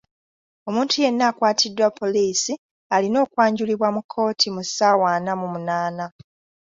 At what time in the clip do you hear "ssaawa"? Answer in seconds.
4.67-5.07